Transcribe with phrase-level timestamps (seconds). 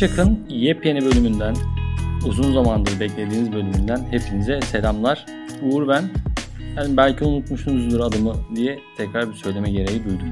[0.00, 1.54] Şipşak'ın yepyeni bölümünden,
[2.26, 5.26] uzun zamandır beklediğiniz bölümünden hepinize selamlar.
[5.62, 6.04] Uğur ben.
[6.76, 10.30] Yani belki unutmuşsunuzdur adımı diye tekrar bir söyleme gereği duydum.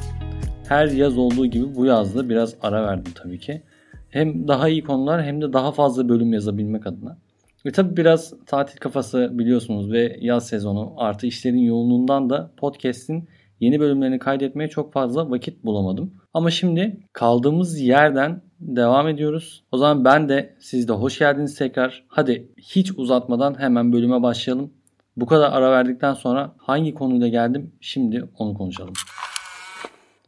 [0.69, 3.63] Her yaz olduğu gibi bu yazda biraz ara verdim tabii ki.
[4.11, 7.19] Hem daha iyi konular hem de daha fazla bölüm yazabilmek adına.
[7.67, 13.29] Ve tabii biraz tatil kafası biliyorsunuz ve yaz sezonu artı işlerin yoğunluğundan da podcast'in
[13.61, 16.15] yeni bölümlerini kaydetmeye çok fazla vakit bulamadım.
[16.35, 19.65] Ama şimdi kaldığımız yerden devam ediyoruz.
[19.73, 22.05] O zaman ben de siz de hoş geldiniz tekrar.
[22.09, 24.71] Hadi hiç uzatmadan hemen bölüme başlayalım.
[25.17, 28.95] Bu kadar ara verdikten sonra hangi konuyla geldim şimdi onu konuşalım.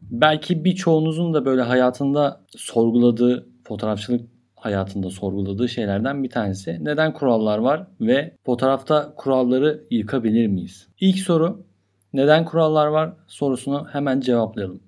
[0.03, 6.79] Belki birçoğunuzun da böyle hayatında sorguladığı fotoğrafçılık hayatında sorguladığı şeylerden bir tanesi.
[6.81, 10.89] Neden kurallar var ve fotoğrafta kuralları yıkabilir miyiz?
[11.01, 11.65] İlk soru
[12.13, 14.81] neden kurallar var sorusunu hemen cevaplayalım.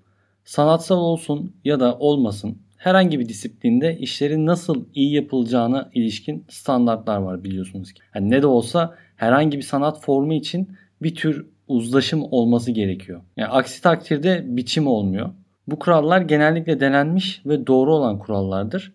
[0.44, 7.44] Sanatsal olsun ya da olmasın herhangi bir disiplinde işlerin nasıl iyi yapılacağına ilişkin standartlar var
[7.44, 8.02] biliyorsunuz ki.
[8.14, 10.68] Yani ne de olsa herhangi bir sanat formu için
[11.02, 13.20] bir tür uzlaşım olması gerekiyor.
[13.36, 15.30] Yani aksi takdirde biçim olmuyor.
[15.66, 18.92] Bu kurallar genellikle denenmiş ve doğru olan kurallardır.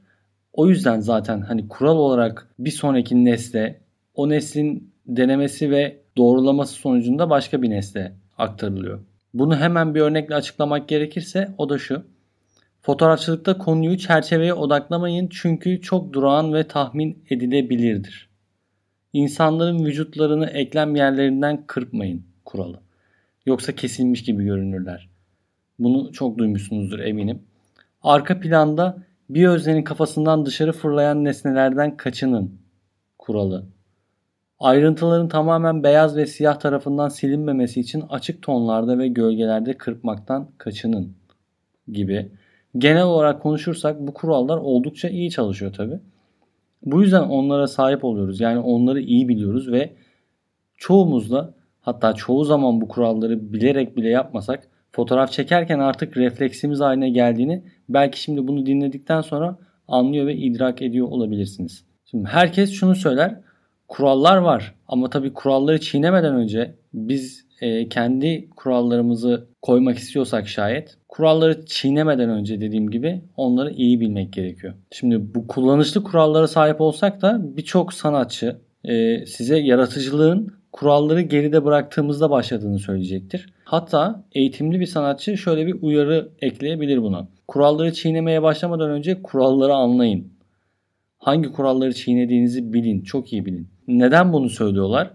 [0.53, 3.79] O yüzden zaten hani kural olarak bir sonraki nesle
[4.15, 8.99] o neslin denemesi ve doğrulaması sonucunda başka bir nesle aktarılıyor.
[9.33, 12.03] Bunu hemen bir örnekle açıklamak gerekirse o da şu.
[12.81, 18.29] Fotoğrafçılıkta konuyu çerçeveye odaklamayın çünkü çok durağan ve tahmin edilebilirdir.
[19.13, 22.79] İnsanların vücutlarını eklem yerlerinden kırpmayın kuralı.
[23.45, 25.09] Yoksa kesilmiş gibi görünürler.
[25.79, 27.41] Bunu çok duymuşsunuzdur eminim.
[28.01, 28.97] Arka planda
[29.29, 32.59] bir öznenin kafasından dışarı fırlayan nesnelerden kaçının
[33.19, 33.65] kuralı.
[34.59, 41.13] Ayrıntıların tamamen beyaz ve siyah tarafından silinmemesi için açık tonlarda ve gölgelerde kırpmaktan kaçının
[41.91, 42.31] gibi.
[42.77, 45.99] Genel olarak konuşursak bu kurallar oldukça iyi çalışıyor tabi.
[46.85, 48.39] Bu yüzden onlara sahip oluyoruz.
[48.39, 49.93] Yani onları iyi biliyoruz ve
[50.77, 57.09] çoğumuz da hatta çoğu zaman bu kuralları bilerek bile yapmasak fotoğraf çekerken artık refleksimiz haline
[57.09, 59.57] geldiğini belki şimdi bunu dinledikten sonra
[59.87, 61.85] anlıyor ve idrak ediyor olabilirsiniz.
[62.05, 63.39] Şimdi herkes şunu söyler.
[63.87, 71.65] Kurallar var ama tabii kuralları çiğnemeden önce biz e, kendi kurallarımızı koymak istiyorsak şayet kuralları
[71.65, 74.73] çiğnemeden önce dediğim gibi onları iyi bilmek gerekiyor.
[74.91, 82.29] Şimdi bu kullanışlı kurallara sahip olsak da birçok sanatçı e, size yaratıcılığın kuralları geride bıraktığımızda
[82.29, 83.53] başladığını söyleyecektir.
[83.63, 87.27] Hatta eğitimli bir sanatçı şöyle bir uyarı ekleyebilir buna.
[87.47, 90.27] Kuralları çiğnemeye başlamadan önce kuralları anlayın.
[91.17, 93.67] Hangi kuralları çiğnediğinizi bilin, çok iyi bilin.
[93.87, 95.11] Neden bunu söylüyorlar?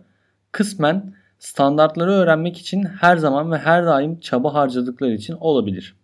[0.52, 5.96] Kısmen standartları öğrenmek için her zaman ve her daim çaba harcadıkları için olabilir.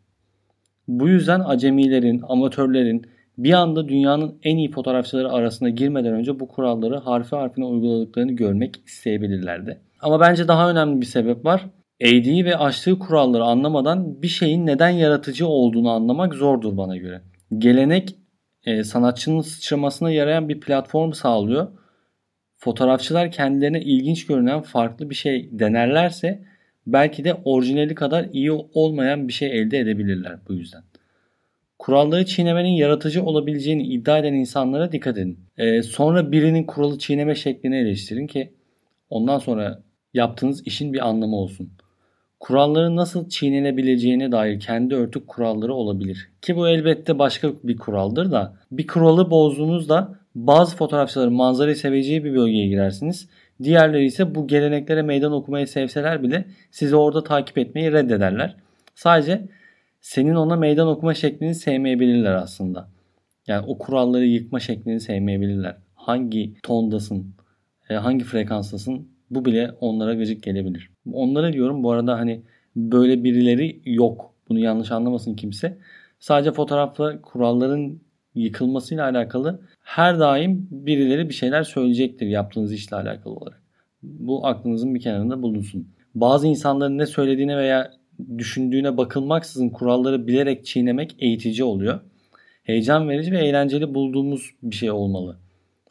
[0.88, 3.06] Bu yüzden acemilerin, amatörlerin
[3.38, 8.80] bir anda dünyanın en iyi fotoğrafçıları arasına girmeden önce bu kuralları harfi harfine uyguladıklarını görmek
[8.86, 9.80] isteyebilirlerdi.
[10.00, 11.66] Ama bence daha önemli bir sebep var.
[12.00, 17.22] Eğdiği ve aştığı kuralları anlamadan bir şeyin neden yaratıcı olduğunu anlamak zordur bana göre.
[17.58, 18.16] Gelenek
[18.64, 21.68] e, sanatçının sıçramasına yarayan bir platform sağlıyor.
[22.58, 26.42] Fotoğrafçılar kendilerine ilginç görünen farklı bir şey denerlerse
[26.86, 30.82] belki de orijinali kadar iyi olmayan bir şey elde edebilirler bu yüzden.
[31.78, 35.38] Kuralları çiğnemenin yaratıcı olabileceğini iddia eden insanlara dikkat edin.
[35.58, 38.52] Ee, sonra birinin kuralı çiğneme şeklini eleştirin ki
[39.10, 39.82] ondan sonra
[40.14, 41.70] yaptığınız işin bir anlamı olsun.
[42.40, 46.30] Kuralların nasıl çiğnenebileceğine dair kendi örtük kuralları olabilir.
[46.42, 52.34] Ki bu elbette başka bir kuraldır da bir kuralı bozduğunuzda bazı fotoğrafçıların manzarayı seveceği bir
[52.34, 53.28] bölgeye girersiniz.
[53.62, 58.56] Diğerleri ise bu geleneklere meydan okumayı sevseler bile sizi orada takip etmeyi reddederler.
[58.94, 59.48] Sadece
[60.00, 62.88] senin ona meydan okuma şeklini sevmeyebilirler aslında.
[63.46, 65.76] Yani o kuralları yıkma şeklini sevmeyebilirler.
[65.94, 67.34] Hangi tondasın,
[67.90, 70.90] e, hangi frekanstasın bu bile onlara gıcık gelebilir.
[71.12, 72.42] Onlara diyorum bu arada hani
[72.76, 74.34] böyle birileri yok.
[74.48, 75.78] Bunu yanlış anlamasın kimse.
[76.20, 78.00] Sadece fotoğrafla kuralların
[78.38, 83.62] yıkılmasıyla alakalı her daim birileri bir şeyler söyleyecektir yaptığınız işle alakalı olarak.
[84.02, 85.88] Bu aklınızın bir kenarında bulunsun.
[86.14, 87.92] Bazı insanların ne söylediğine veya
[88.38, 92.00] düşündüğüne bakılmaksızın kuralları bilerek çiğnemek eğitici oluyor.
[92.62, 95.38] Heyecan verici ve eğlenceli bulduğumuz bir şey olmalı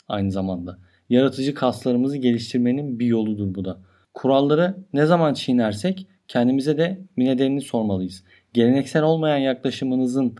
[0.08, 0.78] aynı zamanda.
[1.10, 3.78] Yaratıcı kaslarımızı geliştirmenin bir yoludur bu da.
[4.14, 8.24] Kuralları ne zaman çiğnersek kendimize de bir nedenini sormalıyız.
[8.54, 10.36] Geleneksel olmayan yaklaşımınızın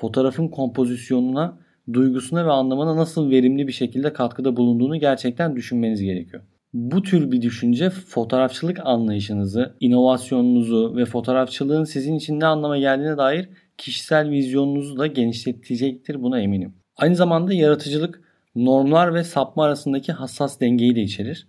[0.00, 1.58] fotoğrafın kompozisyonuna,
[1.92, 6.42] duygusuna ve anlamına nasıl verimli bir şekilde katkıda bulunduğunu gerçekten düşünmeniz gerekiyor.
[6.72, 13.48] Bu tür bir düşünce fotoğrafçılık anlayışınızı, inovasyonunuzu ve fotoğrafçılığın sizin için ne anlama geldiğine dair
[13.78, 16.74] kişisel vizyonunuzu da genişletecektir buna eminim.
[16.96, 18.22] Aynı zamanda yaratıcılık
[18.56, 21.48] normlar ve sapma arasındaki hassas dengeyi de içerir.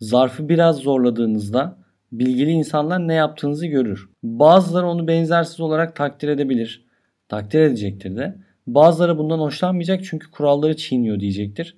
[0.00, 1.78] Zarfı biraz zorladığınızda
[2.12, 4.10] bilgili insanlar ne yaptığınızı görür.
[4.22, 6.87] Bazıları onu benzersiz olarak takdir edebilir.
[7.28, 8.34] Takdir edecektir de.
[8.66, 11.76] Bazıları bundan hoşlanmayacak çünkü kuralları çiğniyor diyecektir.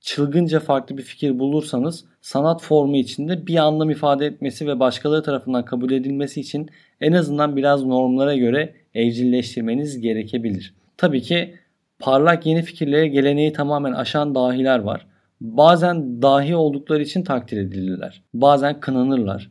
[0.00, 5.64] Çılgınca farklı bir fikir bulursanız sanat formu içinde bir anlam ifade etmesi ve başkaları tarafından
[5.64, 6.70] kabul edilmesi için
[7.00, 10.74] en azından biraz normlara göre evcilleştirmeniz gerekebilir.
[10.96, 11.54] Tabii ki
[11.98, 15.06] parlak yeni fikirlere geleneği tamamen aşan dahiler var.
[15.40, 18.22] Bazen dahi oldukları için takdir edilirler.
[18.34, 19.50] Bazen kınanırlar.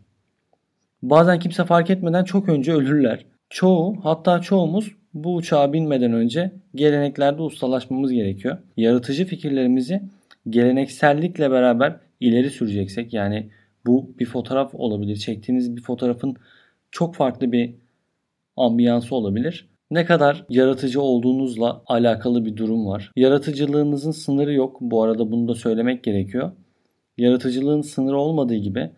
[1.04, 3.26] Bazen kimse fark etmeden çok önce ölürler.
[3.50, 8.58] Çoğu hatta çoğumuz bu uçağa binmeden önce geleneklerde ustalaşmamız gerekiyor.
[8.78, 10.02] Yaratıcı fikirlerimizi
[10.50, 13.50] geleneksellikle beraber ileri süreceksek yani
[13.86, 15.16] bu bir fotoğraf olabilir.
[15.16, 16.36] Çektiğiniz bir fotoğrafın
[16.92, 17.76] çok farklı bir
[18.58, 19.70] ambiyansı olabilir.
[19.92, 23.12] Ne kadar yaratıcı olduğunuzla alakalı bir durum var.
[23.16, 24.78] Yaratıcılığınızın sınırı yok.
[24.82, 26.52] Bu arada bunu da söylemek gerekiyor.
[27.18, 28.90] Yaratıcılığın sınırı olmadığı gibi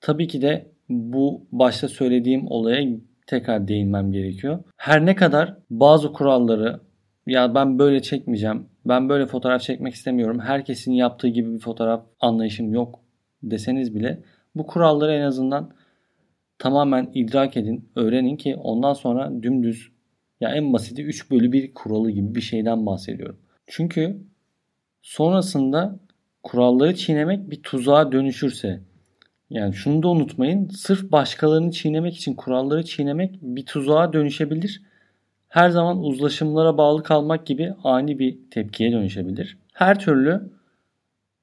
[0.00, 2.86] tabii ki de bu başta söylediğim olaya
[3.30, 4.58] tekrar değinmem gerekiyor.
[4.76, 6.80] Her ne kadar bazı kuralları
[7.26, 12.74] ya ben böyle çekmeyeceğim, ben böyle fotoğraf çekmek istemiyorum, herkesin yaptığı gibi bir fotoğraf anlayışım
[12.74, 13.00] yok
[13.42, 14.22] deseniz bile
[14.54, 15.70] bu kuralları en azından
[16.58, 19.92] tamamen idrak edin, öğrenin ki ondan sonra dümdüz
[20.40, 23.38] ya en basiti 3 bölü 1 kuralı gibi bir şeyden bahsediyorum.
[23.66, 24.16] Çünkü
[25.02, 25.98] sonrasında
[26.42, 28.80] kuralları çiğnemek bir tuzağa dönüşürse
[29.50, 30.68] yani şunu da unutmayın.
[30.68, 34.82] Sırf başkalarını çiğnemek için kuralları çiğnemek bir tuzağa dönüşebilir.
[35.48, 39.58] Her zaman uzlaşımlara bağlı kalmak gibi ani bir tepkiye dönüşebilir.
[39.72, 40.50] Her türlü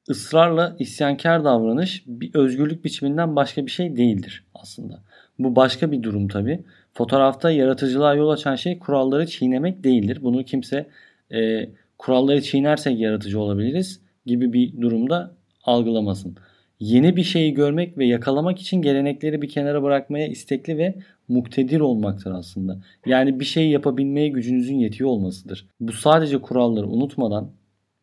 [0.09, 4.99] ısrarla isyankar davranış bir özgürlük biçiminden başka bir şey değildir aslında.
[5.39, 6.63] Bu başka bir durum tabi.
[6.93, 10.19] Fotoğrafta yaratıcılığa yol açan şey kuralları çiğnemek değildir.
[10.21, 10.89] Bunu kimse
[11.31, 15.31] e, kuralları çiğnersek yaratıcı olabiliriz gibi bir durumda
[15.63, 16.37] algılamasın.
[16.79, 20.95] Yeni bir şeyi görmek ve yakalamak için gelenekleri bir kenara bırakmaya istekli ve
[21.27, 22.77] muktedir olmaktır aslında.
[23.05, 25.67] Yani bir şey yapabilmeye gücünüzün yetiyor olmasıdır.
[25.79, 27.51] Bu sadece kuralları unutmadan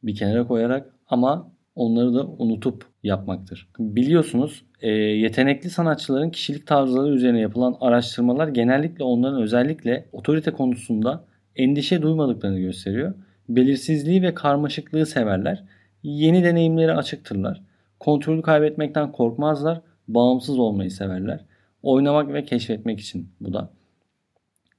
[0.03, 3.69] bir kenara koyarak ama onları da unutup yapmaktır.
[3.79, 11.25] Biliyorsunuz e, yetenekli sanatçıların kişilik tarzları üzerine yapılan araştırmalar genellikle onların özellikle otorite konusunda
[11.57, 13.15] endişe duymadıklarını gösteriyor.
[13.49, 15.65] Belirsizliği ve karmaşıklığı severler.
[16.03, 17.63] Yeni deneyimleri açıktırlar.
[18.05, 19.81] Kontrolü kaybetmekten korkmazlar.
[20.09, 21.45] Bağımsız olmayı severler.
[21.83, 23.71] Oynamak ve keşfetmek için bu da.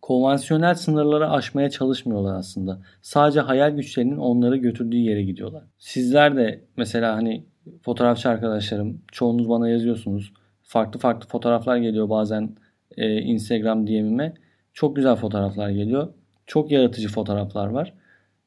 [0.01, 2.81] Konvansiyonel sınırları aşmaya çalışmıyorlar aslında.
[3.01, 5.63] Sadece hayal güçlerinin onları götürdüğü yere gidiyorlar.
[5.77, 7.45] Sizler de mesela hani
[7.81, 10.33] fotoğrafçı arkadaşlarım çoğunuz bana yazıyorsunuz.
[10.63, 12.55] Farklı farklı fotoğraflar geliyor bazen
[12.97, 14.33] e, Instagram DM'ime.
[14.73, 16.13] Çok güzel fotoğraflar geliyor.
[16.45, 17.93] Çok yaratıcı fotoğraflar var.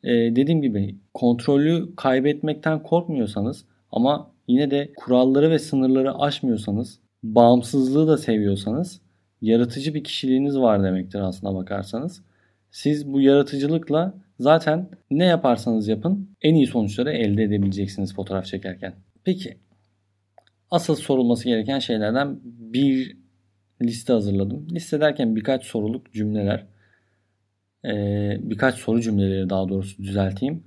[0.03, 8.19] E, dediğim gibi kontrolü kaybetmekten korkmuyorsanız ama yine de kuralları ve sınırları aşmıyorsanız, bağımsızlığı da
[8.19, 9.01] seviyorsanız
[9.41, 12.23] yaratıcı bir kişiliğiniz var demektir aslına bakarsanız.
[12.71, 18.95] Siz bu yaratıcılıkla zaten ne yaparsanız yapın en iyi sonuçları elde edebileceksiniz fotoğraf çekerken.
[19.25, 19.57] Peki
[20.71, 23.17] asıl sorulması gereken şeylerden bir
[23.83, 24.67] liste hazırladım.
[24.71, 26.67] Liste derken birkaç soruluk cümleler,
[28.51, 30.65] birkaç soru cümleleri daha doğrusu düzelteyim.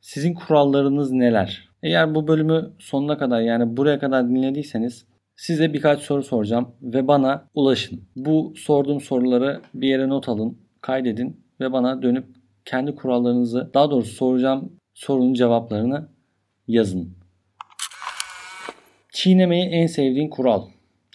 [0.00, 1.69] Sizin kurallarınız neler?
[1.82, 5.06] Eğer bu bölümü sonuna kadar yani buraya kadar dinlediyseniz
[5.36, 8.04] size birkaç soru soracağım ve bana ulaşın.
[8.16, 12.26] Bu sorduğum soruları bir yere not alın, kaydedin ve bana dönüp
[12.64, 16.08] kendi kurallarınızı daha doğrusu soracağım sorunun cevaplarını
[16.68, 17.14] yazın.
[19.12, 20.66] Çiğnemeyi en sevdiğin kural.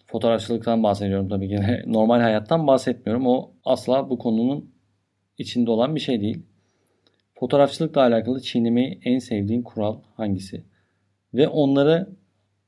[0.08, 1.60] Fotoğrafçılıktan bahsediyorum tabii ki.
[1.88, 3.28] Normal hayattan bahsetmiyorum.
[3.28, 4.72] O asla bu konunun
[5.38, 6.46] içinde olan bir şey değil.
[7.40, 10.64] Fotoğrafçılıkla alakalı çiğnemeyi en sevdiğin kural hangisi?
[11.34, 12.10] Ve onları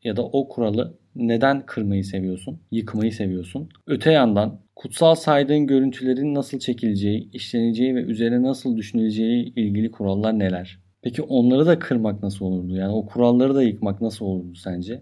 [0.03, 2.59] ya da o kuralı neden kırmayı seviyorsun?
[2.71, 3.69] Yıkmayı seviyorsun.
[3.87, 10.79] Öte yandan kutsal saydığın görüntülerin nasıl çekileceği, işleneceği ve üzerine nasıl düşünüleceği ilgili kurallar neler?
[11.01, 12.75] Peki onları da kırmak nasıl olurdu?
[12.75, 15.01] Yani o kuralları da yıkmak nasıl olurdu sence?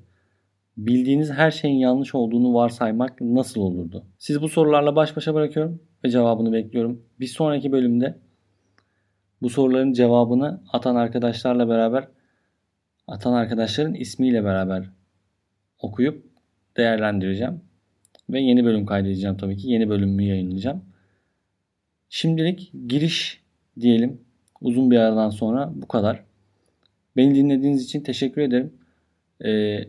[0.77, 4.05] Bildiğiniz her şeyin yanlış olduğunu varsaymak nasıl olurdu?
[4.17, 7.01] Siz bu sorularla baş başa bırakıyorum ve cevabını bekliyorum.
[7.19, 8.24] Bir sonraki bölümde
[9.41, 12.07] bu soruların cevabını atan arkadaşlarla beraber
[13.07, 14.89] atan arkadaşların ismiyle beraber
[15.79, 16.25] okuyup
[16.77, 17.61] değerlendireceğim.
[18.29, 19.69] Ve yeni bölüm kaydedeceğim tabii ki.
[19.69, 20.83] Yeni bölümümü yayınlayacağım.
[22.09, 23.41] Şimdilik giriş
[23.79, 24.21] diyelim.
[24.61, 26.23] Uzun bir aradan sonra bu kadar.
[27.17, 28.73] Beni dinlediğiniz için teşekkür ederim.
[29.45, 29.79] Ee,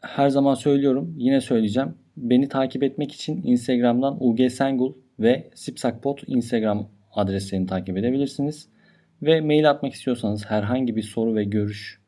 [0.00, 1.14] her zaman söylüyorum.
[1.18, 1.94] Yine söyleyeceğim.
[2.16, 8.68] Beni takip etmek için Instagram'dan UG Sengul ve Sipsakpot Instagram adreslerini takip edebilirsiniz.
[9.22, 12.00] Ve mail atmak istiyorsanız herhangi bir soru ve görüş,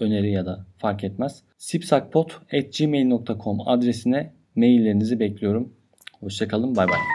[0.00, 1.42] öneri ya da fark etmez.
[1.58, 5.72] sipsakpot.gmail.com adresine maillerinizi bekliyorum.
[6.20, 6.76] Hoşçakalın.
[6.76, 7.11] Bay bay.